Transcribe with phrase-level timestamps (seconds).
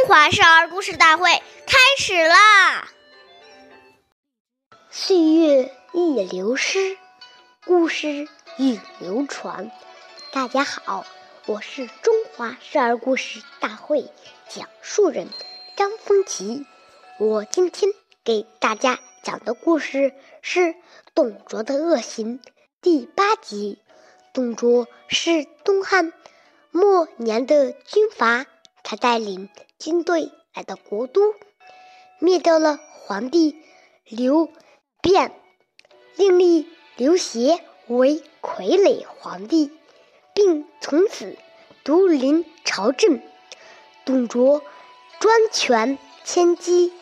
[0.00, 1.30] 中华少儿故事大会
[1.66, 2.88] 开始啦！
[4.88, 6.96] 岁月易流失，
[7.66, 8.26] 故事
[8.56, 9.70] 易流传。
[10.32, 11.04] 大家好，
[11.44, 14.10] 我是中华少儿故事大会
[14.48, 15.28] 讲述人
[15.76, 16.64] 张风奇。
[17.18, 17.92] 我今天
[18.24, 20.74] 给大家讲的故事是
[21.14, 22.40] 董卓的恶行
[22.80, 23.78] 第八集。
[24.32, 26.14] 董卓是东汉
[26.70, 28.46] 末年的军阀，
[28.82, 31.34] 他带领军队来到国都，
[32.18, 33.56] 灭掉了皇帝
[34.04, 34.48] 刘
[35.00, 35.32] 辩，
[36.16, 39.70] 另立刘协为傀儡皇帝，
[40.34, 41.36] 并从此
[41.84, 43.20] 独临朝政。
[44.04, 44.62] 董卓
[45.20, 46.92] 专权千机，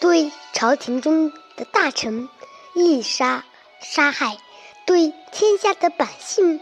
[0.00, 2.28] 对朝廷中的大臣
[2.74, 3.44] 一杀
[3.80, 4.38] 杀害。
[4.84, 6.60] 对天下的百姓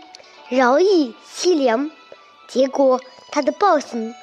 [0.50, 1.90] 饶以凄凉，
[2.46, 3.00] 结果
[3.32, 4.14] 他的暴行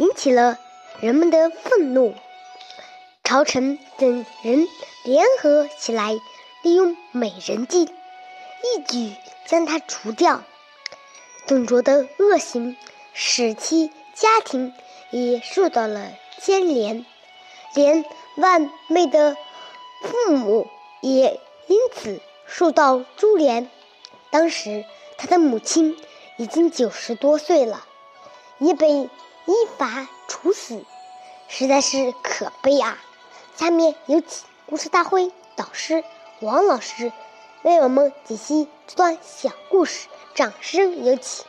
[0.00, 0.58] 引起了
[1.00, 2.14] 人们的愤怒。
[3.22, 4.66] 朝臣等人
[5.04, 6.18] 联合起来，
[6.62, 10.42] 利用美人计，一举将他除掉。
[11.46, 12.78] 董卓的恶行
[13.12, 14.72] 使其家庭
[15.10, 17.04] 也受到了牵连，
[17.74, 18.02] 连
[18.36, 19.36] 万妹的
[20.02, 20.66] 父母
[21.02, 22.22] 也因此。
[22.46, 23.70] 受到株连，
[24.30, 24.84] 当时
[25.16, 25.96] 他的母亲
[26.36, 27.86] 已经九十多岁了，
[28.58, 29.08] 也被
[29.50, 30.84] 依法处死，
[31.48, 32.96] 实在是可悲啊！
[33.56, 36.04] 下面有请故事大会导师
[36.40, 37.10] 王老师
[37.64, 40.06] 为我们解析这段小故事，
[40.36, 41.44] 掌声有请！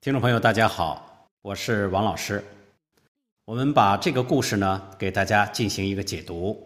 [0.00, 2.44] 听众朋友，大家好，我是王老师。
[3.44, 6.65] 我们把这个故事呢，给大家进行一个解读。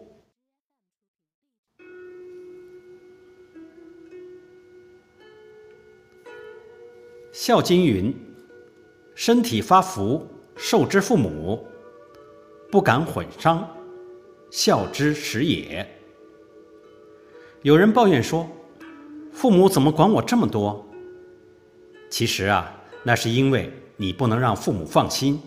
[7.31, 8.13] 孝经》云
[9.15, 11.65] ：“身体发福，受之父母，
[12.69, 13.65] 不敢毁伤，
[14.49, 15.87] 孝之始也。”
[17.63, 18.49] 有人抱怨说
[19.31, 20.85] ：“父母怎么管我这么多？”
[22.11, 22.69] 其实啊，
[23.03, 25.39] 那是因为你不能让父母放心。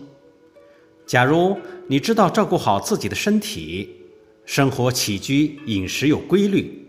[1.05, 1.55] 假如
[1.85, 4.01] 你知道照顾好自己的身体，
[4.43, 6.83] 生活起居饮食有规律，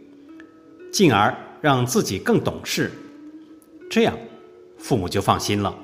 [0.91, 2.91] 进而让自己更懂事，
[3.91, 4.17] 这样
[4.79, 5.75] 父母就放心了。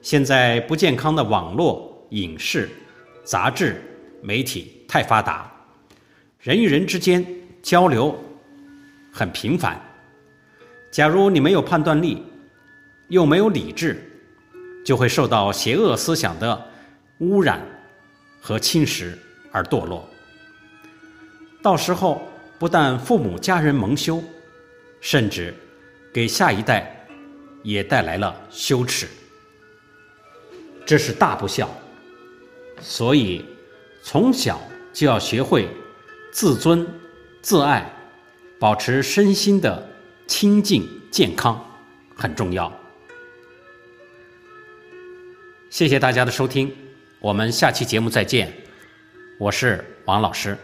[0.00, 2.68] 现在不健康的网络、影视、
[3.24, 3.80] 杂志、
[4.22, 5.50] 媒体太发达，
[6.40, 7.24] 人与人之间
[7.62, 8.18] 交流
[9.12, 9.80] 很频繁。
[10.90, 12.22] 假如你没有判断力，
[13.08, 14.02] 又没有理智，
[14.84, 16.68] 就会受到邪恶思想的。
[17.18, 17.60] 污染
[18.40, 19.16] 和侵蚀
[19.52, 20.08] 而堕落，
[21.62, 22.20] 到时候
[22.58, 24.20] 不但父母家人蒙羞，
[25.00, 25.54] 甚至
[26.12, 27.01] 给下一代
[27.62, 29.06] 也带来了羞耻，
[30.84, 31.68] 这是大不孝。
[32.80, 33.44] 所以
[34.02, 34.60] 从小
[34.92, 35.68] 就要学会
[36.32, 36.86] 自尊、
[37.40, 37.88] 自爱，
[38.58, 39.88] 保持身心的
[40.26, 41.64] 清净健康，
[42.16, 42.72] 很重要。
[45.70, 46.74] 谢谢大家的收听。
[47.20, 48.52] 我们下期节目再见，
[49.38, 50.58] 我是王老师。